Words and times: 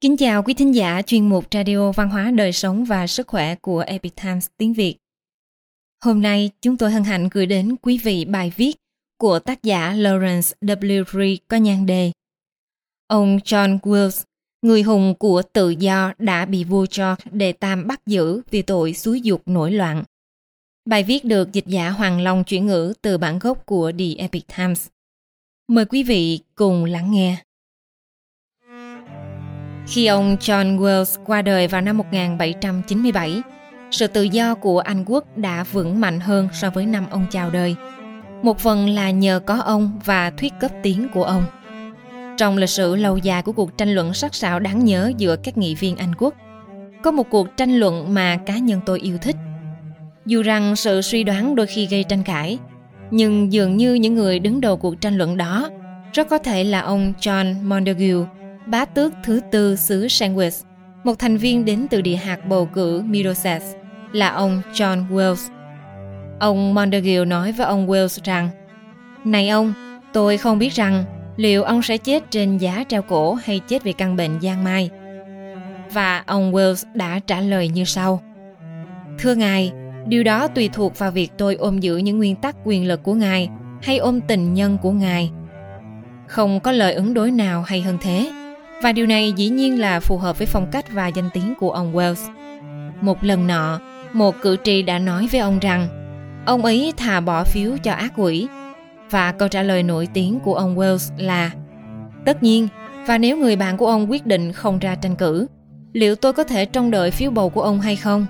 Kính 0.00 0.16
chào 0.16 0.42
quý 0.42 0.54
thính 0.54 0.74
giả 0.74 1.02
chuyên 1.02 1.28
mục 1.28 1.44
Radio 1.52 1.92
Văn 1.92 2.08
hóa 2.08 2.30
Đời 2.30 2.52
Sống 2.52 2.84
và 2.84 3.06
Sức 3.06 3.26
Khỏe 3.26 3.54
của 3.54 3.80
Epic 3.80 4.16
Times 4.22 4.46
tiếng 4.56 4.72
Việt. 4.72 4.96
Hôm 6.04 6.22
nay, 6.22 6.50
chúng 6.62 6.76
tôi 6.76 6.90
hân 6.90 7.04
hạnh 7.04 7.28
gửi 7.32 7.46
đến 7.46 7.76
quý 7.82 7.98
vị 7.98 8.24
bài 8.24 8.52
viết 8.56 8.76
của 9.18 9.38
tác 9.38 9.62
giả 9.62 9.92
Lawrence 9.92 10.52
W. 10.60 11.04
Reed 11.12 11.38
có 11.48 11.56
nhan 11.56 11.86
đề 11.86 12.12
Ông 13.06 13.38
John 13.44 13.78
Wills, 13.78 14.24
người 14.62 14.82
hùng 14.82 15.14
của 15.18 15.42
tự 15.42 15.70
do 15.70 16.12
đã 16.18 16.44
bị 16.44 16.64
vua 16.64 16.86
George 16.96 17.24
đề 17.30 17.52
tam 17.52 17.86
bắt 17.86 18.06
giữ 18.06 18.42
vì 18.50 18.62
tội 18.62 18.94
xúi 18.94 19.20
dục 19.20 19.42
nổi 19.46 19.72
loạn. 19.72 20.04
Bài 20.84 21.02
viết 21.02 21.24
được 21.24 21.52
dịch 21.52 21.66
giả 21.66 21.90
Hoàng 21.90 22.20
Long 22.20 22.44
chuyển 22.44 22.66
ngữ 22.66 22.92
từ 23.02 23.18
bản 23.18 23.38
gốc 23.38 23.66
của 23.66 23.92
The 23.98 24.14
Epic 24.18 24.44
Times. 24.56 24.88
Mời 25.68 25.84
quý 25.84 26.02
vị 26.02 26.40
cùng 26.54 26.84
lắng 26.84 27.10
nghe. 27.10 27.45
Khi 29.86 30.06
ông 30.06 30.36
John 30.40 30.78
Wells 30.78 31.16
qua 31.24 31.42
đời 31.42 31.68
vào 31.68 31.80
năm 31.80 31.98
1797, 31.98 33.42
sự 33.90 34.06
tự 34.06 34.22
do 34.22 34.54
của 34.54 34.78
Anh 34.78 35.04
quốc 35.06 35.38
đã 35.38 35.64
vững 35.72 36.00
mạnh 36.00 36.20
hơn 36.20 36.48
so 36.52 36.70
với 36.70 36.86
năm 36.86 37.06
ông 37.10 37.26
chào 37.30 37.50
đời. 37.50 37.74
Một 38.42 38.58
phần 38.58 38.88
là 38.88 39.10
nhờ 39.10 39.40
có 39.46 39.54
ông 39.54 40.00
và 40.04 40.30
thuyết 40.30 40.52
cấp 40.60 40.70
tiến 40.82 41.08
của 41.14 41.24
ông. 41.24 41.44
Trong 42.36 42.56
lịch 42.56 42.70
sử 42.70 42.96
lâu 42.96 43.16
dài 43.16 43.42
của 43.42 43.52
cuộc 43.52 43.78
tranh 43.78 43.88
luận 43.94 44.14
sắc 44.14 44.34
sảo 44.34 44.60
đáng 44.60 44.84
nhớ 44.84 45.12
giữa 45.16 45.36
các 45.36 45.58
nghị 45.58 45.74
viên 45.74 45.96
Anh 45.96 46.14
quốc, 46.18 46.34
có 47.02 47.10
một 47.10 47.30
cuộc 47.30 47.56
tranh 47.56 47.76
luận 47.76 48.14
mà 48.14 48.36
cá 48.46 48.58
nhân 48.58 48.80
tôi 48.86 49.00
yêu 49.00 49.18
thích. 49.18 49.36
Dù 50.26 50.42
rằng 50.42 50.76
sự 50.76 51.02
suy 51.02 51.24
đoán 51.24 51.54
đôi 51.54 51.66
khi 51.66 51.86
gây 51.86 52.04
tranh 52.04 52.22
cãi, 52.22 52.58
nhưng 53.10 53.52
dường 53.52 53.76
như 53.76 53.94
những 53.94 54.14
người 54.14 54.38
đứng 54.38 54.60
đầu 54.60 54.76
cuộc 54.76 55.00
tranh 55.00 55.18
luận 55.18 55.36
đó 55.36 55.70
rất 56.12 56.28
có 56.28 56.38
thể 56.38 56.64
là 56.64 56.80
ông 56.80 57.12
John 57.20 57.54
Montague 57.62 58.14
bá 58.66 58.84
tước 58.84 59.12
thứ 59.24 59.40
tư 59.50 59.76
xứ 59.76 60.06
Sandwich, 60.06 60.64
một 61.04 61.18
thành 61.18 61.36
viên 61.36 61.64
đến 61.64 61.86
từ 61.90 62.00
địa 62.00 62.16
hạt 62.16 62.46
bầu 62.48 62.66
cử 62.66 63.02
Middlesex, 63.02 63.62
là 64.12 64.28
ông 64.28 64.62
John 64.72 65.08
Wells. 65.08 65.50
Ông 66.40 66.74
Montague 66.74 67.24
nói 67.24 67.52
với 67.52 67.66
ông 67.66 67.86
Wells 67.86 68.18
rằng 68.24 68.48
Này 69.24 69.48
ông, 69.48 69.72
tôi 70.12 70.36
không 70.36 70.58
biết 70.58 70.72
rằng 70.72 71.04
liệu 71.36 71.62
ông 71.62 71.82
sẽ 71.82 71.98
chết 71.98 72.30
trên 72.30 72.58
giá 72.58 72.84
treo 72.88 73.02
cổ 73.02 73.34
hay 73.34 73.60
chết 73.68 73.82
vì 73.82 73.92
căn 73.92 74.16
bệnh 74.16 74.40
giang 74.40 74.64
mai. 74.64 74.90
Và 75.92 76.22
ông 76.26 76.52
Wells 76.52 76.84
đã 76.94 77.20
trả 77.26 77.40
lời 77.40 77.68
như 77.68 77.84
sau. 77.84 78.22
Thưa 79.18 79.34
ngài, 79.34 79.72
điều 80.06 80.22
đó 80.22 80.48
tùy 80.48 80.70
thuộc 80.72 80.98
vào 80.98 81.10
việc 81.10 81.32
tôi 81.38 81.54
ôm 81.54 81.78
giữ 81.80 81.96
những 81.96 82.18
nguyên 82.18 82.36
tắc 82.36 82.56
quyền 82.64 82.88
lực 82.88 83.02
của 83.02 83.14
ngài 83.14 83.48
hay 83.82 83.98
ôm 83.98 84.20
tình 84.20 84.54
nhân 84.54 84.78
của 84.82 84.92
ngài. 84.92 85.30
Không 86.26 86.60
có 86.60 86.72
lời 86.72 86.94
ứng 86.94 87.14
đối 87.14 87.30
nào 87.30 87.62
hay 87.62 87.80
hơn 87.80 87.98
thế. 88.00 88.32
Và 88.82 88.92
điều 88.92 89.06
này 89.06 89.32
dĩ 89.32 89.48
nhiên 89.48 89.80
là 89.80 90.00
phù 90.00 90.18
hợp 90.18 90.38
với 90.38 90.46
phong 90.46 90.70
cách 90.70 90.92
và 90.92 91.06
danh 91.06 91.30
tiếng 91.32 91.54
của 91.60 91.70
ông 91.70 91.94
Wells. 91.94 92.30
Một 93.00 93.24
lần 93.24 93.46
nọ, 93.46 93.80
một 94.12 94.34
cử 94.42 94.56
tri 94.64 94.82
đã 94.82 94.98
nói 94.98 95.28
với 95.32 95.40
ông 95.40 95.58
rằng 95.58 95.88
ông 96.46 96.64
ấy 96.64 96.92
thà 96.96 97.20
bỏ 97.20 97.44
phiếu 97.44 97.76
cho 97.82 97.92
ác 97.92 98.12
quỷ. 98.16 98.48
Và 99.10 99.32
câu 99.32 99.48
trả 99.48 99.62
lời 99.62 99.82
nổi 99.82 100.08
tiếng 100.14 100.40
của 100.40 100.54
ông 100.54 100.76
Wells 100.76 101.12
là 101.18 101.50
Tất 102.24 102.42
nhiên, 102.42 102.68
và 103.06 103.18
nếu 103.18 103.36
người 103.36 103.56
bạn 103.56 103.76
của 103.76 103.86
ông 103.86 104.10
quyết 104.10 104.26
định 104.26 104.52
không 104.52 104.78
ra 104.78 104.94
tranh 104.94 105.16
cử, 105.16 105.46
liệu 105.92 106.16
tôi 106.16 106.32
có 106.32 106.44
thể 106.44 106.64
trông 106.64 106.90
đợi 106.90 107.10
phiếu 107.10 107.30
bầu 107.30 107.50
của 107.50 107.62
ông 107.62 107.80
hay 107.80 107.96
không? 107.96 108.26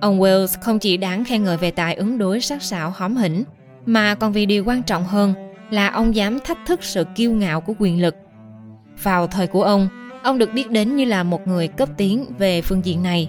Ông 0.00 0.20
Wells 0.20 0.60
không 0.60 0.78
chỉ 0.78 0.96
đáng 0.96 1.24
khen 1.24 1.44
ngợi 1.44 1.56
về 1.56 1.70
tài 1.70 1.94
ứng 1.94 2.18
đối 2.18 2.40
sắc 2.40 2.62
sảo 2.62 2.90
hóm 2.90 3.16
hỉnh, 3.16 3.44
mà 3.86 4.14
còn 4.14 4.32
vì 4.32 4.46
điều 4.46 4.64
quan 4.64 4.82
trọng 4.82 5.04
hơn 5.04 5.34
là 5.70 5.88
ông 5.88 6.14
dám 6.14 6.38
thách 6.44 6.58
thức 6.66 6.84
sự 6.84 7.04
kiêu 7.14 7.32
ngạo 7.32 7.60
của 7.60 7.74
quyền 7.78 8.02
lực 8.02 8.14
vào 9.02 9.26
thời 9.26 9.46
của 9.46 9.62
ông, 9.62 9.88
ông 10.22 10.38
được 10.38 10.52
biết 10.54 10.70
đến 10.70 10.96
như 10.96 11.04
là 11.04 11.22
một 11.22 11.48
người 11.48 11.68
cấp 11.68 11.88
tiến 11.96 12.24
về 12.38 12.62
phương 12.62 12.84
diện 12.84 13.02
này. 13.02 13.28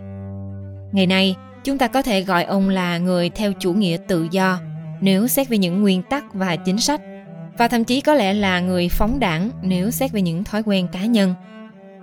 Ngày 0.91 1.07
nay, 1.07 1.35
chúng 1.63 1.78
ta 1.78 1.88
có 1.88 2.02
thể 2.02 2.22
gọi 2.22 2.44
ông 2.44 2.69
là 2.69 2.97
người 2.97 3.30
theo 3.30 3.53
chủ 3.59 3.74
nghĩa 3.74 3.97
tự 4.08 4.28
do 4.31 4.59
nếu 5.02 5.28
xét 5.28 5.50
về 5.50 5.58
những 5.58 5.81
nguyên 5.81 6.02
tắc 6.03 6.34
và 6.34 6.56
chính 6.56 6.79
sách 6.79 7.02
và 7.58 7.68
thậm 7.68 7.84
chí 7.84 8.02
có 8.02 8.13
lẽ 8.13 8.34
là 8.34 8.59
người 8.59 8.90
phóng 8.90 9.19
đảng 9.19 9.50
nếu 9.62 9.91
xét 9.91 10.12
về 10.12 10.22
những 10.22 10.44
thói 10.44 10.63
quen 10.63 10.88
cá 10.88 11.06
nhân. 11.06 11.34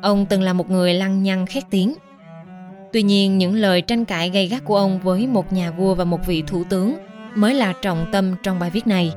Ông 0.03 0.27
từng 0.27 0.43
là 0.43 0.53
một 0.53 0.71
người 0.71 0.95
lăng 0.95 1.23
nhăng 1.23 1.47
khét 1.47 1.65
tiếng. 1.71 1.95
Tuy 2.93 3.03
nhiên, 3.03 3.39
những 3.39 3.55
lời 3.55 3.83
tranh 3.83 4.05
cãi 4.05 4.31
gay 4.31 4.47
gắt 4.47 4.65
của 4.65 4.77
ông 4.77 5.01
với 5.01 5.27
một 5.27 5.53
nhà 5.53 5.71
vua 5.71 5.95
và 5.95 6.05
một 6.05 6.27
vị 6.27 6.43
thủ 6.47 6.65
tướng 6.65 6.97
mới 7.35 7.55
là 7.55 7.73
trọng 7.83 8.07
tâm 8.13 8.35
trong 8.43 8.59
bài 8.59 8.71
viết 8.71 8.87
này. 8.87 9.13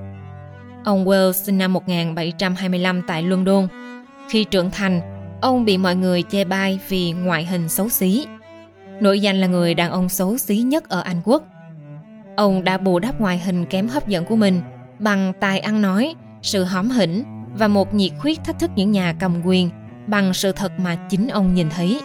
Ông 0.85 1.05
Wells 1.05 1.31
sinh 1.31 1.57
năm 1.57 1.73
1725 1.73 3.01
tại 3.07 3.23
London 3.23 3.67
khi 4.29 4.43
trưởng 4.43 4.71
thành, 4.71 5.01
ông 5.41 5.65
bị 5.65 5.77
mọi 5.77 5.95
người 5.95 6.23
chê 6.23 6.43
bai 6.43 6.79
vì 6.87 7.11
ngoại 7.11 7.45
hình 7.45 7.69
xấu 7.69 7.89
xí. 7.89 8.25
Nổi 8.99 9.19
danh 9.19 9.41
là 9.41 9.47
người 9.47 9.73
đàn 9.73 9.91
ông 9.91 10.09
xấu 10.09 10.37
xí 10.37 10.57
nhất 10.57 10.89
ở 10.89 11.01
Anh 11.01 11.21
Quốc. 11.25 11.43
Ông 12.35 12.63
đã 12.63 12.77
bù 12.77 12.99
đắp 12.99 13.21
ngoại 13.21 13.39
hình 13.39 13.65
kém 13.65 13.87
hấp 13.87 14.07
dẫn 14.07 14.25
của 14.25 14.35
mình 14.35 14.61
bằng 14.99 15.33
tài 15.39 15.59
ăn 15.59 15.81
nói, 15.81 16.15
sự 16.41 16.63
hóm 16.63 16.89
hỉnh 16.89 17.23
và 17.55 17.67
một 17.67 17.93
nhiệt 17.93 18.11
huyết 18.19 18.43
thách 18.43 18.59
thức 18.59 18.71
những 18.75 18.91
nhà 18.91 19.15
cầm 19.19 19.41
quyền 19.45 19.69
bằng 20.07 20.33
sự 20.33 20.51
thật 20.51 20.71
mà 20.79 20.97
chính 21.09 21.27
ông 21.27 21.53
nhìn 21.53 21.69
thấy. 21.69 22.01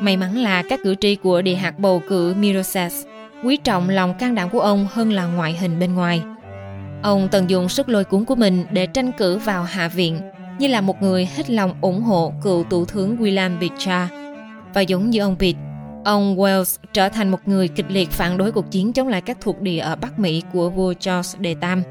May 0.00 0.16
mắn 0.16 0.36
là 0.36 0.62
các 0.68 0.80
cử 0.84 0.94
tri 0.94 1.16
của 1.16 1.42
địa 1.42 1.54
hạt 1.54 1.78
bầu 1.78 2.02
cử 2.08 2.34
Middlesex 2.38 3.04
quý 3.44 3.56
trọng 3.56 3.88
lòng 3.88 4.14
can 4.14 4.34
đảm 4.34 4.48
của 4.50 4.60
ông 4.60 4.88
hơn 4.92 5.12
là 5.12 5.26
ngoại 5.26 5.52
hình 5.52 5.78
bên 5.78 5.94
ngoài. 5.94 6.22
Ông 7.02 7.28
tận 7.30 7.50
dụng 7.50 7.68
sức 7.68 7.88
lôi 7.88 8.04
cuốn 8.04 8.24
của 8.24 8.34
mình 8.34 8.64
để 8.70 8.86
tranh 8.86 9.12
cử 9.12 9.38
vào 9.38 9.64
Hạ 9.64 9.88
viện 9.88 10.20
như 10.58 10.68
là 10.68 10.80
một 10.80 11.02
người 11.02 11.26
hết 11.26 11.50
lòng 11.50 11.74
ủng 11.80 12.02
hộ 12.02 12.32
cựu 12.42 12.64
thủ 12.64 12.84
tướng 12.84 13.16
William 13.16 13.60
Pitt 13.60 13.74
Và 14.74 14.80
giống 14.80 15.10
như 15.10 15.20
ông 15.20 15.36
Pitt, 15.36 15.58
ông 16.04 16.36
Wells 16.36 16.78
trở 16.92 17.08
thành 17.08 17.30
một 17.30 17.38
người 17.46 17.68
kịch 17.68 17.86
liệt 17.88 18.10
phản 18.10 18.38
đối 18.38 18.52
cuộc 18.52 18.70
chiến 18.70 18.92
chống 18.92 19.08
lại 19.08 19.20
các 19.20 19.38
thuộc 19.40 19.60
địa 19.60 19.78
ở 19.78 19.96
Bắc 19.96 20.18
Mỹ 20.18 20.42
của 20.52 20.70
vua 20.70 20.94
George 21.04 21.38
đệ 21.38 21.54
Tam. 21.54 21.82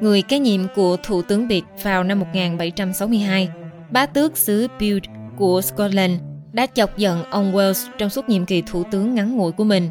Người 0.00 0.22
kế 0.22 0.38
nhiệm 0.38 0.60
của 0.74 0.96
Thủ 1.02 1.22
tướng 1.22 1.48
Pitt 1.48 1.66
vào 1.82 2.04
năm 2.04 2.20
1762, 2.20 3.48
bá 3.90 4.06
tước 4.06 4.36
xứ 4.36 4.68
Bute 4.80 5.10
của 5.36 5.60
Scotland 5.60 6.12
đã 6.52 6.66
chọc 6.66 6.98
giận 6.98 7.24
ông 7.30 7.52
Wells 7.52 7.88
trong 7.98 8.10
suốt 8.10 8.28
nhiệm 8.28 8.46
kỳ 8.46 8.62
thủ 8.62 8.82
tướng 8.90 9.14
ngắn 9.14 9.36
ngủi 9.36 9.52
của 9.52 9.64
mình. 9.64 9.90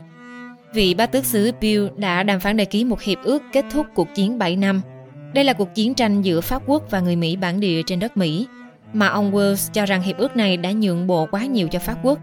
Vị 0.74 0.94
bá 0.94 1.06
tước 1.06 1.26
xứ 1.26 1.52
Bill 1.62 1.88
đã 1.98 2.24
đàm 2.24 2.40
phán 2.40 2.58
đề 2.58 2.66
ký 2.66 2.86
một 2.86 3.02
hiệp 3.02 3.18
ước 3.24 3.44
kết 3.54 3.66
thúc 3.72 3.86
cuộc 3.96 4.08
chiến 4.16 4.38
7 4.38 4.56
năm– 4.56 4.82
đây 5.34 5.44
là 5.44 5.54
cuộc 5.54 5.76
chiến 5.76 5.94
tranh 5.94 6.22
giữa 6.22 6.42
Pháp 6.42 6.62
quốc 6.66 6.84
và 6.90 7.00
người 7.00 7.16
Mỹ 7.16 7.36
bản 7.36 7.60
địa 7.60 7.82
trên 7.86 8.00
đất 8.00 8.18
Mỹ, 8.18 8.48
mà 8.94 9.08
ông 9.08 9.32
Wells 9.32 9.70
cho 9.74 9.86
rằng 9.86 10.02
hiệp 10.02 10.18
ước 10.18 10.38
này 10.38 10.58
đã 10.58 10.72
nhượng 10.72 11.08
bộ 11.08 11.28
quá 11.32 11.46
nhiều 11.46 11.68
cho 11.68 11.80
Pháp 11.80 11.96
quốc. 12.04 12.20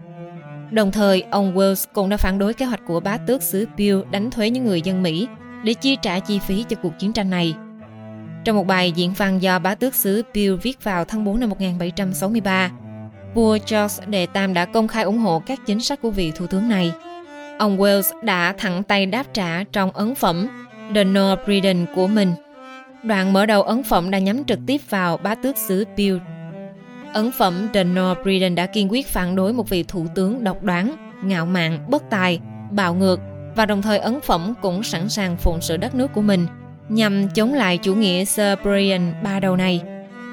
Đồng 0.71 0.91
thời, 0.91 1.23
ông 1.31 1.57
Wells 1.57 1.85
cũng 1.93 2.09
đã 2.09 2.17
phản 2.17 2.39
đối 2.39 2.53
kế 2.53 2.65
hoạch 2.65 2.81
của 2.87 2.99
bá 2.99 3.17
tước 3.17 3.43
xứ 3.43 3.67
Peel 3.77 3.97
đánh 4.11 4.31
thuế 4.31 4.49
những 4.49 4.65
người 4.65 4.81
dân 4.81 5.03
Mỹ 5.03 5.27
để 5.63 5.73
chi 5.73 5.97
trả 6.01 6.19
chi 6.19 6.39
phí 6.39 6.65
cho 6.69 6.75
cuộc 6.75 6.99
chiến 6.99 7.13
tranh 7.13 7.29
này. 7.29 7.55
Trong 8.43 8.55
một 8.55 8.67
bài 8.67 8.91
diễn 8.91 9.13
văn 9.13 9.41
do 9.41 9.59
bá 9.59 9.75
tước 9.75 9.95
xứ 9.95 10.23
Peel 10.33 10.55
viết 10.55 10.83
vào 10.83 11.05
tháng 11.05 11.23
4 11.23 11.39
năm 11.39 11.49
1763, 11.49 12.71
vua 13.33 13.57
George 13.71 14.05
đệ 14.07 14.25
Tam 14.25 14.53
đã 14.53 14.65
công 14.65 14.87
khai 14.87 15.03
ủng 15.03 15.17
hộ 15.17 15.39
các 15.45 15.59
chính 15.65 15.79
sách 15.79 16.01
của 16.01 16.09
vị 16.09 16.31
thủ 16.35 16.47
tướng 16.47 16.69
này. 16.69 16.91
Ông 17.59 17.77
Wells 17.77 18.23
đã 18.23 18.53
thẳng 18.57 18.83
tay 18.83 19.05
đáp 19.05 19.23
trả 19.33 19.63
trong 19.63 19.91
ấn 19.91 20.15
phẩm 20.15 20.47
The 20.95 21.03
North 21.03 21.45
Britain 21.45 21.85
của 21.95 22.07
mình 22.07 22.33
Đoạn 23.03 23.33
mở 23.33 23.45
đầu 23.45 23.61
ấn 23.61 23.83
phẩm 23.83 24.11
đã 24.11 24.19
nhắm 24.19 24.43
trực 24.43 24.59
tiếp 24.67 24.81
vào 24.89 25.17
bá 25.17 25.35
tước 25.35 25.57
xứ 25.57 25.85
Peel. 25.97 26.17
Ấn 27.13 27.31
phẩm 27.31 27.67
The 27.73 27.83
North 27.83 28.23
Britain 28.23 28.55
đã 28.55 28.65
kiên 28.65 28.91
quyết 28.91 29.07
phản 29.07 29.35
đối 29.35 29.53
một 29.53 29.69
vị 29.69 29.83
thủ 29.83 30.05
tướng 30.15 30.43
độc 30.43 30.63
đoán, 30.63 31.11
ngạo 31.23 31.45
mạn, 31.45 31.79
bất 31.87 32.03
tài, 32.09 32.39
bạo 32.71 32.93
ngược 32.93 33.19
và 33.55 33.65
đồng 33.65 33.81
thời 33.81 33.99
ấn 33.99 34.21
phẩm 34.21 34.53
cũng 34.61 34.83
sẵn 34.83 35.09
sàng 35.09 35.37
phụng 35.37 35.61
sự 35.61 35.77
đất 35.77 35.95
nước 35.95 36.13
của 36.13 36.21
mình 36.21 36.47
nhằm 36.89 37.29
chống 37.29 37.53
lại 37.53 37.77
chủ 37.77 37.95
nghĩa 37.95 38.25
Sir 38.25 38.59
Brian 38.63 39.13
ba 39.23 39.39
đầu 39.39 39.55
này. 39.55 39.81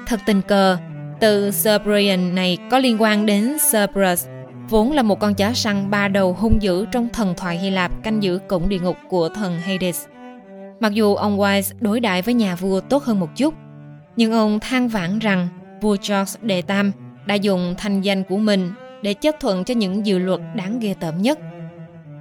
Thật 0.07 0.19
tình 0.25 0.41
cờ, 0.41 0.77
từ 1.19 1.51
Sir 1.51 1.81
Brian 1.83 2.35
này 2.35 2.57
có 2.71 2.79
liên 2.79 3.01
quan 3.01 3.25
đến 3.25 3.57
Sir 3.59 3.89
Brus, 3.93 4.27
vốn 4.69 4.91
là 4.91 5.01
một 5.01 5.19
con 5.19 5.33
chó 5.33 5.53
săn 5.53 5.89
ba 5.89 6.07
đầu 6.07 6.33
hung 6.33 6.61
dữ 6.61 6.85
trong 6.85 7.09
thần 7.13 7.33
thoại 7.37 7.57
Hy 7.57 7.69
Lạp 7.69 8.03
canh 8.03 8.23
giữ 8.23 8.39
cổng 8.47 8.69
địa 8.69 8.79
ngục 8.79 8.95
của 9.09 9.29
thần 9.29 9.59
Hades. 9.59 10.05
Mặc 10.79 10.93
dù 10.93 11.15
ông 11.15 11.39
Wise 11.39 11.73
đối 11.79 11.99
đại 11.99 12.21
với 12.21 12.33
nhà 12.33 12.55
vua 12.55 12.79
tốt 12.79 13.03
hơn 13.03 13.19
một 13.19 13.29
chút, 13.35 13.53
nhưng 14.15 14.31
ông 14.31 14.59
than 14.59 14.87
vãn 14.87 15.19
rằng 15.19 15.47
vua 15.81 15.97
George 16.09 16.39
đệ 16.41 16.61
tam 16.61 16.91
đã 17.25 17.35
dùng 17.35 17.75
thanh 17.77 18.01
danh 18.01 18.23
của 18.23 18.37
mình 18.37 18.71
để 19.01 19.13
chấp 19.13 19.35
thuận 19.39 19.63
cho 19.63 19.73
những 19.73 20.05
dự 20.05 20.19
luật 20.19 20.39
đáng 20.55 20.79
ghê 20.79 20.93
tởm 20.99 21.21
nhất. 21.21 21.39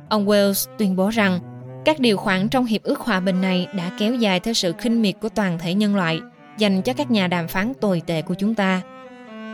Ông 0.08 0.26
Wells 0.26 0.69
tuyên 0.78 0.96
bố 0.96 1.08
rằng 1.08 1.40
các 1.84 2.00
điều 2.00 2.16
khoản 2.16 2.49
trong 2.49 2.64
hiệp 2.64 2.82
ước 2.82 3.00
hòa 3.00 3.20
bình 3.20 3.40
này 3.40 3.66
đã 3.76 3.90
kéo 3.99 4.14
dài 4.14 4.40
theo 4.40 4.55
sự 4.55 4.72
khinh 4.78 5.02
miệt 5.02 5.14
của 5.20 5.28
toàn 5.28 5.58
thể 5.58 5.75
nhân 5.75 5.96
loại 5.96 6.20
dành 6.58 6.82
cho 6.82 6.93
các 6.93 7.11
nhà 7.11 7.26
đàm 7.26 7.49
phán 7.49 7.72
tồi 7.81 8.02
tệ 8.06 8.22
của 8.22 8.34
chúng 8.34 8.54
ta. 8.54 8.82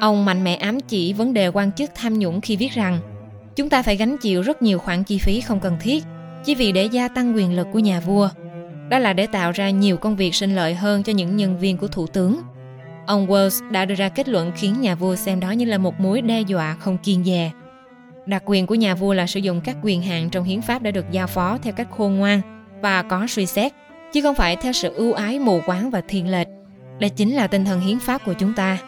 Ông 0.00 0.24
mạnh 0.24 0.44
mẽ 0.44 0.54
ám 0.54 0.80
chỉ 0.80 1.12
vấn 1.12 1.34
đề 1.34 1.48
quan 1.48 1.72
chức 1.72 1.90
tham 1.94 2.18
nhũng 2.18 2.40
khi 2.40 2.56
viết 2.56 2.72
rằng 2.72 2.98
chúng 3.56 3.68
ta 3.68 3.82
phải 3.82 3.96
gánh 3.96 4.16
chịu 4.18 4.42
rất 4.42 4.62
nhiều 4.62 4.78
khoản 4.78 5.04
chi 5.04 5.18
phí 5.18 5.40
không 5.40 5.60
cần 5.60 5.76
thiết 5.80 6.04
chỉ 6.44 6.54
vì 6.54 6.72
để 6.72 6.84
gia 6.84 7.08
tăng 7.08 7.36
quyền 7.36 7.56
lực 7.56 7.66
của 7.72 7.78
nhà 7.78 8.00
vua– 8.00 8.28
đó 8.94 8.98
là 8.98 9.12
để 9.12 9.26
tạo 9.26 9.52
ra 9.52 9.70
nhiều 9.70 9.96
công 9.96 10.16
việc 10.16 10.34
sinh 10.34 10.54
lợi 10.54 10.74
hơn 10.74 11.02
cho 11.02 11.12
những 11.12 11.36
nhân 11.36 11.58
viên 11.58 11.76
của 11.76 11.88
thủ 11.88 12.06
tướng. 12.06 12.40
Ông 13.06 13.26
Wells 13.26 13.70
đã 13.70 13.84
đưa 13.84 13.94
ra 13.94 14.08
kết 14.08 14.28
luận 14.28 14.52
khiến 14.56 14.80
nhà 14.80 14.94
vua 14.94 15.16
xem 15.16 15.40
đó 15.40 15.50
như 15.50 15.64
là 15.64 15.78
một 15.78 16.00
mối 16.00 16.20
đe 16.22 16.40
dọa 16.40 16.76
không 16.80 16.98
kiên 16.98 17.24
dè. 17.24 17.50
Đặc 18.26 18.42
quyền 18.46 18.66
của 18.66 18.74
nhà 18.74 18.94
vua 18.94 19.14
là 19.14 19.26
sử 19.26 19.40
dụng 19.40 19.60
các 19.60 19.76
quyền 19.82 20.02
hạn 20.02 20.30
trong 20.30 20.44
hiến 20.44 20.62
pháp 20.62 20.82
đã 20.82 20.90
được 20.90 21.04
giao 21.10 21.26
phó 21.26 21.58
theo 21.62 21.72
cách 21.72 21.88
khôn 21.90 22.16
ngoan 22.16 22.40
và 22.80 23.02
có 23.02 23.26
suy 23.28 23.46
xét, 23.46 23.72
chứ 24.12 24.22
không 24.22 24.34
phải 24.34 24.56
theo 24.56 24.72
sự 24.72 24.94
ưu 24.94 25.12
ái 25.12 25.38
mù 25.38 25.60
quáng 25.66 25.90
và 25.90 26.00
thiên 26.08 26.30
lệch. 26.30 26.48
Đây 26.98 27.10
chính 27.10 27.34
là 27.34 27.46
tinh 27.46 27.64
thần 27.64 27.80
hiến 27.80 27.98
pháp 27.98 28.24
của 28.24 28.34
chúng 28.34 28.54
ta. 28.54 28.78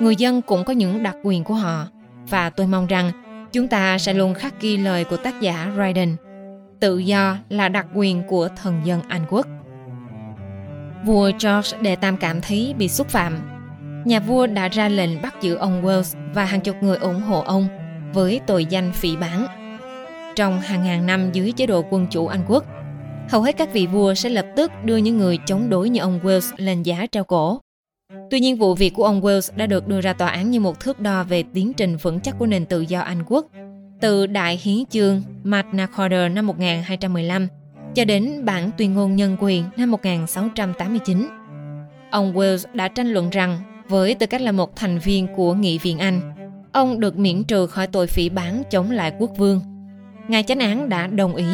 Người 0.00 0.16
dân 0.16 0.42
cũng 0.42 0.64
có 0.64 0.72
những 0.72 1.02
đặc 1.02 1.16
quyền 1.22 1.44
của 1.44 1.54
họ 1.54 1.88
và 2.28 2.50
tôi 2.50 2.66
mong 2.66 2.86
rằng 2.86 3.10
chúng 3.52 3.68
ta 3.68 3.98
sẽ 3.98 4.14
luôn 4.14 4.34
khắc 4.34 4.60
ghi 4.60 4.76
lời 4.76 5.04
của 5.04 5.16
tác 5.16 5.40
giả 5.40 5.72
Ryden. 5.76 6.16
Tự 6.80 6.98
do 6.98 7.38
là 7.48 7.68
đặc 7.68 7.86
quyền 7.94 8.22
của 8.28 8.48
thần 8.62 8.80
dân 8.84 9.00
Anh 9.08 9.26
quốc. 9.30 9.46
Vua 11.04 11.30
George 11.42 11.78
đệ 11.80 11.96
tam 11.96 12.16
cảm 12.16 12.40
thấy 12.40 12.74
bị 12.78 12.88
xúc 12.88 13.08
phạm. 13.08 13.38
Nhà 14.04 14.20
vua 14.20 14.46
đã 14.46 14.68
ra 14.68 14.88
lệnh 14.88 15.22
bắt 15.22 15.34
giữ 15.40 15.54
ông 15.54 15.82
Wells 15.82 16.32
và 16.34 16.44
hàng 16.44 16.60
chục 16.60 16.76
người 16.80 16.96
ủng 16.96 17.20
hộ 17.20 17.40
ông 17.40 17.68
với 18.12 18.40
tội 18.46 18.64
danh 18.64 18.92
phỉ 18.92 19.16
báng. 19.16 19.46
Trong 20.36 20.60
hàng 20.60 20.84
ngàn 20.84 21.06
năm 21.06 21.32
dưới 21.32 21.52
chế 21.52 21.66
độ 21.66 21.84
quân 21.90 22.06
chủ 22.10 22.26
Anh 22.26 22.44
quốc, 22.48 22.64
hầu 23.28 23.42
hết 23.42 23.56
các 23.56 23.72
vị 23.72 23.86
vua 23.86 24.14
sẽ 24.14 24.28
lập 24.28 24.46
tức 24.56 24.72
đưa 24.84 24.96
những 24.96 25.18
người 25.18 25.38
chống 25.46 25.70
đối 25.70 25.88
như 25.88 26.00
ông 26.00 26.20
Wells 26.22 26.52
lên 26.56 26.82
giá 26.82 27.06
treo 27.12 27.24
cổ. 27.24 27.60
Tuy 28.30 28.40
nhiên 28.40 28.56
vụ 28.56 28.74
việc 28.74 28.94
của 28.94 29.04
ông 29.04 29.20
Wells 29.20 29.56
đã 29.56 29.66
được 29.66 29.88
đưa 29.88 30.00
ra 30.00 30.12
tòa 30.12 30.28
án 30.28 30.50
như 30.50 30.60
một 30.60 30.80
thước 30.80 31.00
đo 31.00 31.24
về 31.24 31.44
tiến 31.54 31.72
trình 31.72 31.96
vững 31.96 32.20
chắc 32.20 32.38
của 32.38 32.46
nền 32.46 32.66
tự 32.66 32.80
do 32.80 33.00
Anh 33.00 33.22
quốc 33.26 33.46
từ 34.00 34.26
Đại 34.26 34.60
Hiến 34.62 34.86
chương 34.86 35.22
Magna 35.44 35.86
Carta 35.96 36.28
năm 36.28 36.46
1215 36.46 37.48
cho 37.94 38.04
đến 38.04 38.44
bản 38.44 38.70
tuyên 38.76 38.94
ngôn 38.94 39.16
nhân 39.16 39.36
quyền 39.40 39.64
năm 39.76 39.90
1689. 39.90 41.28
Ông 42.10 42.34
Wells 42.34 42.64
đã 42.74 42.88
tranh 42.88 43.12
luận 43.12 43.30
rằng 43.30 43.58
với 43.88 44.14
tư 44.14 44.26
cách 44.26 44.40
là 44.40 44.52
một 44.52 44.76
thành 44.76 44.98
viên 44.98 45.26
của 45.36 45.54
Nghị 45.54 45.78
viện 45.78 45.98
Anh, 45.98 46.20
ông 46.72 47.00
được 47.00 47.18
miễn 47.18 47.44
trừ 47.44 47.66
khỏi 47.66 47.86
tội 47.86 48.06
phỉ 48.06 48.28
báng 48.28 48.62
chống 48.70 48.90
lại 48.90 49.12
quốc 49.18 49.30
vương. 49.36 49.60
Ngài 50.28 50.42
chánh 50.42 50.60
án 50.60 50.88
đã 50.88 51.06
đồng 51.06 51.36
ý. 51.36 51.46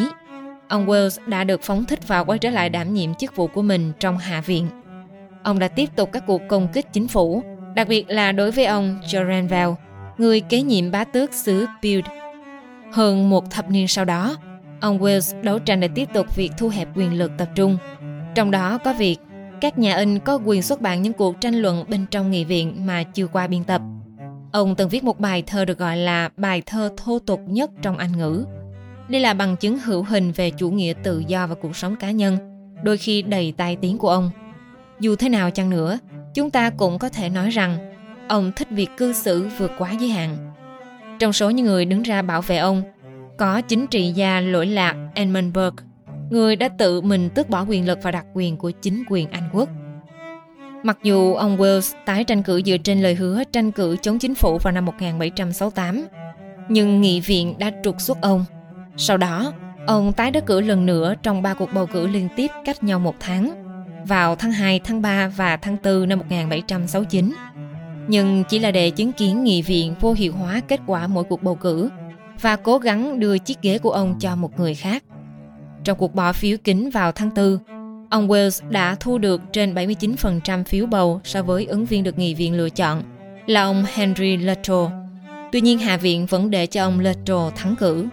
Ông 0.67 0.85
Wells 0.87 1.29
đã 1.29 1.43
được 1.43 1.61
phóng 1.63 1.85
thích 1.85 2.07
và 2.07 2.23
quay 2.23 2.39
trở 2.39 2.49
lại 2.49 2.69
đảm 2.69 2.93
nhiệm 2.93 3.13
chức 3.13 3.35
vụ 3.35 3.47
của 3.47 3.61
mình 3.61 3.91
trong 3.99 4.17
Hạ 4.17 4.41
viện. 4.41 4.67
Ông 5.43 5.59
đã 5.59 5.67
tiếp 5.67 5.89
tục 5.95 6.09
các 6.13 6.23
cuộc 6.27 6.41
công 6.49 6.67
kích 6.73 6.93
chính 6.93 7.07
phủ, 7.07 7.43
đặc 7.75 7.87
biệt 7.87 8.05
là 8.07 8.31
đối 8.31 8.51
với 8.51 8.65
ông 8.65 8.99
Grenville, 9.11 9.75
người 10.17 10.41
kế 10.41 10.61
nhiệm 10.61 10.91
bá 10.91 11.03
tước 11.03 11.33
xứ 11.33 11.65
Build. 11.83 12.22
Hơn 12.93 13.29
một 13.29 13.51
thập 13.51 13.69
niên 13.69 13.87
sau 13.87 14.05
đó, 14.05 14.37
ông 14.81 14.99
Wells 14.99 15.41
đấu 15.41 15.59
tranh 15.59 15.79
để 15.79 15.87
tiếp 15.95 16.09
tục 16.13 16.35
việc 16.35 16.51
thu 16.57 16.69
hẹp 16.69 16.87
quyền 16.95 17.13
lực 17.13 17.31
tập 17.37 17.49
trung. 17.55 17.77
Trong 18.35 18.51
đó 18.51 18.77
có 18.77 18.93
việc 18.93 19.17
các 19.61 19.77
nhà 19.77 19.95
in 19.95 20.19
có 20.19 20.39
quyền 20.45 20.61
xuất 20.61 20.81
bản 20.81 21.01
những 21.01 21.13
cuộc 21.13 21.41
tranh 21.41 21.55
luận 21.55 21.85
bên 21.87 22.05
trong 22.11 22.31
nghị 22.31 22.45
viện 22.45 22.85
mà 22.85 23.03
chưa 23.03 23.27
qua 23.27 23.47
biên 23.47 23.63
tập. 23.63 23.81
Ông 24.51 24.75
từng 24.75 24.89
viết 24.89 25.03
một 25.03 25.19
bài 25.19 25.43
thơ 25.47 25.65
được 25.65 25.77
gọi 25.77 25.97
là 25.97 26.29
bài 26.37 26.61
thơ 26.65 26.89
thô 26.97 27.19
tục 27.19 27.41
nhất 27.47 27.71
trong 27.81 27.97
Anh 27.97 28.17
ngữ. 28.17 28.45
Đây 29.09 29.21
là 29.21 29.33
bằng 29.33 29.55
chứng 29.57 29.79
hữu 29.79 30.03
hình 30.03 30.31
về 30.31 30.51
chủ 30.51 30.71
nghĩa 30.71 30.93
tự 31.03 31.23
do 31.27 31.47
và 31.47 31.55
cuộc 31.55 31.75
sống 31.75 31.95
cá 31.95 32.11
nhân, 32.11 32.37
đôi 32.83 32.97
khi 32.97 33.21
đầy 33.21 33.53
tai 33.57 33.75
tiếng 33.75 33.97
của 33.97 34.09
ông. 34.09 34.29
Dù 34.99 35.15
thế 35.15 35.29
nào 35.29 35.51
chăng 35.51 35.69
nữa, 35.69 35.99
chúng 36.33 36.51
ta 36.51 36.69
cũng 36.69 36.99
có 36.99 37.09
thể 37.09 37.29
nói 37.29 37.49
rằng 37.49 37.93
ông 38.27 38.51
thích 38.55 38.67
việc 38.71 38.89
cư 38.97 39.13
xử 39.13 39.47
vượt 39.57 39.71
quá 39.77 39.91
giới 39.91 40.09
hạn. 40.09 40.52
Trong 41.23 41.33
số 41.33 41.49
những 41.49 41.65
người 41.65 41.85
đứng 41.85 42.03
ra 42.03 42.21
bảo 42.21 42.41
vệ 42.41 42.57
ông, 42.57 42.83
có 43.37 43.61
chính 43.61 43.87
trị 43.87 44.11
gia 44.11 44.39
lỗi 44.39 44.65
lạc 44.65 44.95
Edmund 45.13 45.55
Burke, 45.55 45.83
người 46.29 46.55
đã 46.55 46.67
tự 46.67 47.01
mình 47.01 47.29
tước 47.29 47.49
bỏ 47.49 47.65
quyền 47.69 47.87
lực 47.87 47.99
và 48.01 48.11
đặc 48.11 48.25
quyền 48.33 48.57
của 48.57 48.71
chính 48.71 49.03
quyền 49.09 49.29
Anh 49.31 49.49
quốc. 49.53 49.69
Mặc 50.83 50.97
dù 51.03 51.33
ông 51.33 51.57
Wells 51.57 51.95
tái 52.05 52.23
tranh 52.23 52.43
cử 52.43 52.61
dựa 52.65 52.77
trên 52.77 53.01
lời 53.01 53.15
hứa 53.15 53.43
tranh 53.51 53.71
cử 53.71 53.97
chống 54.01 54.19
chính 54.19 54.35
phủ 54.35 54.57
vào 54.57 54.73
năm 54.73 54.85
1768, 54.85 56.05
nhưng 56.69 57.01
nghị 57.01 57.19
viện 57.19 57.55
đã 57.57 57.71
trục 57.83 58.01
xuất 58.01 58.21
ông. 58.21 58.45
Sau 58.97 59.17
đó, 59.17 59.53
ông 59.87 60.13
tái 60.13 60.31
đắc 60.31 60.45
cử 60.45 60.61
lần 60.61 60.85
nữa 60.85 61.13
trong 61.23 61.41
ba 61.41 61.53
cuộc 61.53 61.73
bầu 61.73 61.85
cử 61.85 62.07
liên 62.07 62.29
tiếp 62.35 62.51
cách 62.65 62.83
nhau 62.83 62.99
một 62.99 63.15
tháng, 63.19 63.51
vào 64.07 64.35
tháng 64.35 64.51
2, 64.51 64.79
tháng 64.83 65.01
3 65.01 65.27
và 65.27 65.57
tháng 65.57 65.77
4 65.83 66.09
năm 66.09 66.19
1769. 66.19 67.33
Nhưng 68.07 68.43
chỉ 68.49 68.59
là 68.59 68.71
để 68.71 68.89
chứng 68.89 69.11
kiến 69.11 69.43
nghị 69.43 69.61
viện 69.61 69.95
vô 69.99 70.13
hiệu 70.13 70.33
hóa 70.33 70.61
kết 70.67 70.79
quả 70.87 71.07
mỗi 71.07 71.23
cuộc 71.23 71.43
bầu 71.43 71.55
cử 71.55 71.89
và 72.41 72.55
cố 72.55 72.77
gắng 72.77 73.19
đưa 73.19 73.37
chiếc 73.37 73.61
ghế 73.61 73.77
của 73.77 73.91
ông 73.91 74.15
cho 74.19 74.35
một 74.35 74.59
người 74.59 74.75
khác. 74.75 75.03
Trong 75.83 75.97
cuộc 75.97 76.15
bỏ 76.15 76.33
phiếu 76.33 76.57
kín 76.63 76.89
vào 76.89 77.11
tháng 77.11 77.29
4, 77.35 77.57
ông 78.09 78.27
Wells 78.27 78.69
đã 78.69 78.95
thu 78.99 79.17
được 79.17 79.41
trên 79.51 79.73
79% 79.73 80.63
phiếu 80.63 80.85
bầu 80.85 81.21
so 81.23 81.43
với 81.43 81.65
ứng 81.65 81.85
viên 81.85 82.03
được 82.03 82.17
nghị 82.17 82.33
viện 82.33 82.53
lựa 82.53 82.69
chọn 82.69 83.03
là 83.45 83.63
ông 83.63 83.85
Henry 83.93 84.37
Luttrell. 84.37 84.85
Tuy 85.51 85.61
nhiên 85.61 85.79
Hạ 85.79 85.97
viện 85.97 86.25
vẫn 86.25 86.51
để 86.51 86.65
cho 86.65 86.83
ông 86.83 86.99
Luttrell 86.99 87.49
thắng 87.55 87.75
cử. 87.75 88.07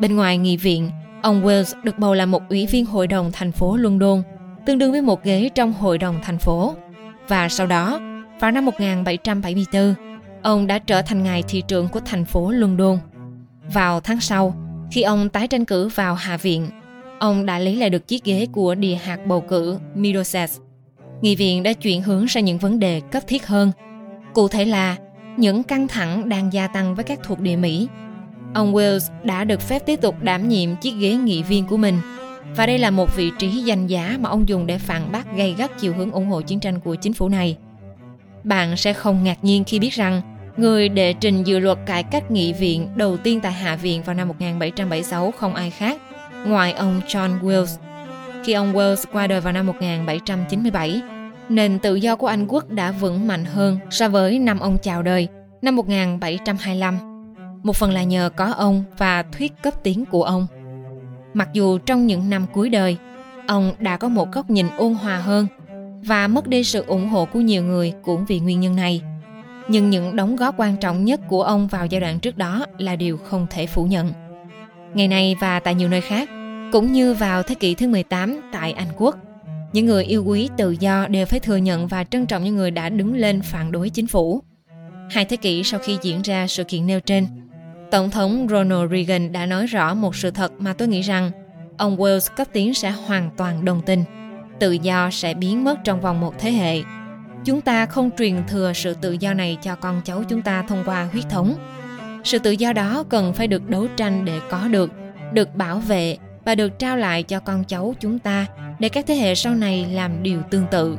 Bên 0.00 0.16
ngoài 0.16 0.38
nghị 0.38 0.56
viện, 0.56 0.90
ông 1.22 1.44
Wells 1.44 1.74
được 1.84 1.98
bầu 1.98 2.14
làm 2.14 2.30
một 2.30 2.42
ủy 2.48 2.66
viên 2.66 2.84
hội 2.84 3.06
đồng 3.06 3.32
thành 3.32 3.52
phố 3.52 3.76
London, 3.76 4.22
tương 4.66 4.78
đương 4.78 4.92
với 4.92 5.02
một 5.02 5.24
ghế 5.24 5.50
trong 5.54 5.72
hội 5.72 5.98
đồng 5.98 6.18
thành 6.22 6.38
phố. 6.38 6.74
Và 7.28 7.48
sau 7.48 7.66
đó, 7.66 8.00
vào 8.42 8.50
năm 8.50 8.64
1774, 8.64 9.94
ông 10.42 10.66
đã 10.66 10.78
trở 10.78 11.02
thành 11.02 11.22
ngài 11.22 11.42
thị 11.42 11.62
trưởng 11.68 11.88
của 11.88 12.00
thành 12.00 12.24
phố 12.24 12.50
London. 12.50 12.98
Vào 13.72 14.00
tháng 14.00 14.20
sau, 14.20 14.54
khi 14.92 15.02
ông 15.02 15.28
tái 15.28 15.48
tranh 15.48 15.64
cử 15.64 15.88
vào 15.88 16.14
Hạ 16.14 16.36
viện, 16.36 16.68
ông 17.18 17.46
đã 17.46 17.58
lấy 17.58 17.76
lại 17.76 17.90
được 17.90 18.08
chiếc 18.08 18.24
ghế 18.24 18.46
của 18.52 18.74
địa 18.74 18.94
hạt 18.94 19.26
bầu 19.26 19.40
cử 19.40 19.78
Middlesex. 19.94 20.58
Nghị 21.20 21.34
viện 21.34 21.62
đã 21.62 21.72
chuyển 21.72 22.02
hướng 22.02 22.28
sang 22.28 22.44
những 22.44 22.58
vấn 22.58 22.78
đề 22.78 23.00
cấp 23.00 23.22
thiết 23.26 23.46
hơn. 23.46 23.72
Cụ 24.34 24.48
thể 24.48 24.64
là 24.64 24.96
những 25.36 25.62
căng 25.62 25.88
thẳng 25.88 26.28
đang 26.28 26.52
gia 26.52 26.66
tăng 26.66 26.94
với 26.94 27.04
các 27.04 27.20
thuộc 27.24 27.40
địa 27.40 27.56
Mỹ. 27.56 27.88
Ông 28.54 28.74
Wells 28.74 29.10
đã 29.24 29.44
được 29.44 29.60
phép 29.60 29.86
tiếp 29.86 30.00
tục 30.00 30.22
đảm 30.22 30.48
nhiệm 30.48 30.76
chiếc 30.76 30.94
ghế 31.00 31.14
nghị 31.14 31.42
viên 31.42 31.66
của 31.66 31.76
mình 31.76 31.98
và 32.56 32.66
đây 32.66 32.78
là 32.78 32.90
một 32.90 33.16
vị 33.16 33.30
trí 33.38 33.48
danh 33.48 33.86
giá 33.86 34.16
mà 34.20 34.30
ông 34.30 34.48
dùng 34.48 34.66
để 34.66 34.78
phản 34.78 35.12
bác 35.12 35.36
gay 35.36 35.54
gắt 35.58 35.70
chiều 35.80 35.92
hướng 35.94 36.12
ủng 36.12 36.26
hộ 36.26 36.40
chiến 36.40 36.60
tranh 36.60 36.80
của 36.80 36.94
chính 36.94 37.12
phủ 37.12 37.28
này. 37.28 37.56
Bạn 38.44 38.76
sẽ 38.76 38.92
không 38.92 39.24
ngạc 39.24 39.38
nhiên 39.42 39.64
khi 39.64 39.78
biết 39.78 39.92
rằng 39.92 40.22
Người 40.56 40.88
đệ 40.88 41.12
trình 41.12 41.44
dự 41.44 41.58
luật 41.58 41.78
cải 41.86 42.02
cách 42.02 42.30
nghị 42.30 42.52
viện 42.52 42.88
đầu 42.96 43.16
tiên 43.16 43.40
tại 43.40 43.52
Hạ 43.52 43.76
viện 43.76 44.02
vào 44.02 44.14
năm 44.14 44.28
1776 44.28 45.30
không 45.30 45.54
ai 45.54 45.70
khác, 45.70 46.00
ngoài 46.46 46.72
ông 46.72 47.00
John 47.06 47.40
Wills. 47.40 47.76
Khi 48.44 48.52
ông 48.52 48.72
Wells 48.72 49.04
qua 49.12 49.26
đời 49.26 49.40
vào 49.40 49.52
năm 49.52 49.66
1797, 49.66 51.02
nền 51.48 51.78
tự 51.78 51.94
do 51.94 52.16
của 52.16 52.26
Anh 52.26 52.46
quốc 52.48 52.70
đã 52.70 52.90
vững 52.92 53.26
mạnh 53.26 53.44
hơn 53.44 53.78
so 53.90 54.08
với 54.08 54.38
năm 54.38 54.60
ông 54.60 54.78
chào 54.82 55.02
đời, 55.02 55.28
năm 55.62 55.76
1725. 55.76 56.98
Một 57.62 57.76
phần 57.76 57.92
là 57.92 58.02
nhờ 58.02 58.30
có 58.36 58.44
ông 58.44 58.84
và 58.98 59.22
thuyết 59.22 59.52
cấp 59.62 59.74
tiến 59.82 60.04
của 60.04 60.24
ông. 60.24 60.46
Mặc 61.34 61.48
dù 61.52 61.78
trong 61.78 62.06
những 62.06 62.30
năm 62.30 62.46
cuối 62.52 62.68
đời, 62.68 62.96
ông 63.46 63.72
đã 63.78 63.96
có 63.96 64.08
một 64.08 64.32
góc 64.32 64.50
nhìn 64.50 64.66
ôn 64.76 64.94
hòa 64.94 65.16
hơn 65.16 65.46
và 66.02 66.28
mất 66.28 66.46
đi 66.46 66.64
sự 66.64 66.84
ủng 66.86 67.08
hộ 67.08 67.24
của 67.24 67.40
nhiều 67.40 67.62
người 67.62 67.92
cũng 68.02 68.24
vì 68.24 68.40
nguyên 68.40 68.60
nhân 68.60 68.76
này 68.76 69.02
nhưng 69.68 69.90
những 69.90 70.16
đóng 70.16 70.36
góp 70.36 70.54
quan 70.58 70.76
trọng 70.76 71.04
nhất 71.04 71.20
của 71.28 71.42
ông 71.42 71.66
vào 71.66 71.86
giai 71.86 72.00
đoạn 72.00 72.20
trước 72.20 72.36
đó 72.36 72.66
là 72.78 72.96
điều 72.96 73.16
không 73.16 73.46
thể 73.50 73.66
phủ 73.66 73.84
nhận. 73.84 74.12
Ngày 74.94 75.08
nay 75.08 75.36
và 75.40 75.60
tại 75.60 75.74
nhiều 75.74 75.88
nơi 75.88 76.00
khác, 76.00 76.28
cũng 76.72 76.92
như 76.92 77.14
vào 77.14 77.42
thế 77.42 77.54
kỷ 77.54 77.74
thứ 77.74 77.88
18 77.88 78.40
tại 78.52 78.72
Anh 78.72 78.88
Quốc, 78.96 79.16
những 79.72 79.86
người 79.86 80.04
yêu 80.04 80.24
quý 80.24 80.48
tự 80.56 80.70
do 80.70 81.06
đều 81.06 81.26
phải 81.26 81.40
thừa 81.40 81.56
nhận 81.56 81.86
và 81.86 82.04
trân 82.04 82.26
trọng 82.26 82.44
những 82.44 82.56
người 82.56 82.70
đã 82.70 82.88
đứng 82.88 83.14
lên 83.14 83.42
phản 83.42 83.72
đối 83.72 83.90
chính 83.90 84.06
phủ. 84.06 84.42
Hai 85.10 85.24
thế 85.24 85.36
kỷ 85.36 85.62
sau 85.62 85.80
khi 85.80 85.98
diễn 86.02 86.22
ra 86.22 86.46
sự 86.46 86.64
kiện 86.64 86.86
nêu 86.86 87.00
trên, 87.00 87.26
Tổng 87.90 88.10
thống 88.10 88.46
Ronald 88.50 88.90
Reagan 88.90 89.32
đã 89.32 89.46
nói 89.46 89.66
rõ 89.66 89.94
một 89.94 90.16
sự 90.16 90.30
thật 90.30 90.52
mà 90.58 90.72
tôi 90.72 90.88
nghĩ 90.88 91.00
rằng 91.00 91.30
ông 91.78 91.96
Wells 91.96 92.30
cấp 92.36 92.48
tiến 92.52 92.74
sẽ 92.74 92.90
hoàn 92.90 93.30
toàn 93.36 93.64
đồng 93.64 93.82
tình. 93.86 94.04
Tự 94.62 94.72
do 94.72 95.10
sẽ 95.10 95.34
biến 95.34 95.64
mất 95.64 95.84
trong 95.84 96.00
vòng 96.00 96.20
một 96.20 96.34
thế 96.38 96.52
hệ. 96.52 96.82
Chúng 97.44 97.60
ta 97.60 97.86
không 97.86 98.10
truyền 98.18 98.42
thừa 98.48 98.72
sự 98.72 98.94
tự 98.94 99.12
do 99.12 99.34
này 99.34 99.58
cho 99.62 99.74
con 99.74 100.00
cháu 100.04 100.22
chúng 100.28 100.42
ta 100.42 100.62
thông 100.68 100.82
qua 100.86 101.08
huyết 101.12 101.24
thống. 101.30 101.54
Sự 102.24 102.38
tự 102.38 102.50
do 102.50 102.72
đó 102.72 103.04
cần 103.08 103.32
phải 103.32 103.46
được 103.46 103.70
đấu 103.70 103.86
tranh 103.96 104.24
để 104.24 104.40
có 104.50 104.68
được 104.68 104.90
được 105.32 105.54
bảo 105.54 105.78
vệ 105.78 106.16
và 106.44 106.54
được 106.54 106.78
trao 106.78 106.96
lại 106.96 107.22
cho 107.22 107.40
con 107.40 107.64
cháu 107.64 107.94
chúng 108.00 108.18
ta 108.18 108.46
để 108.78 108.88
các 108.88 109.04
thế 109.08 109.14
hệ 109.14 109.34
sau 109.34 109.54
này 109.54 109.86
làm 109.92 110.22
điều 110.22 110.42
tương 110.50 110.66
tự. 110.70 110.96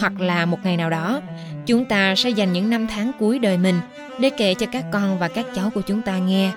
Hoặc 0.00 0.20
là 0.20 0.46
một 0.46 0.58
ngày 0.64 0.76
nào 0.76 0.90
đó, 0.90 1.20
chúng 1.66 1.84
ta 1.84 2.14
sẽ 2.14 2.30
dành 2.30 2.52
những 2.52 2.70
năm 2.70 2.86
tháng 2.86 3.12
cuối 3.18 3.38
đời 3.38 3.58
mình 3.58 3.80
để 4.20 4.30
kể 4.30 4.54
cho 4.54 4.66
các 4.72 4.84
con 4.92 5.18
và 5.18 5.28
các 5.28 5.46
cháu 5.54 5.70
của 5.74 5.80
chúng 5.80 6.02
ta 6.02 6.18
nghe. 6.18 6.52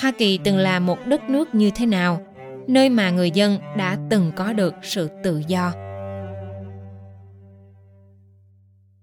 Hoa 0.00 0.12
kỳ 0.18 0.38
từng 0.38 0.58
là 0.58 0.78
một 0.78 1.06
đất 1.06 1.30
nước 1.30 1.54
như 1.54 1.70
thế 1.70 1.86
nào, 1.86 2.20
nơi 2.66 2.88
mà 2.88 3.10
người 3.10 3.30
dân 3.30 3.58
đã 3.76 3.96
từng 4.10 4.32
có 4.36 4.52
được 4.52 4.74
sự 4.82 5.10
tự 5.24 5.42
do. 5.46 5.72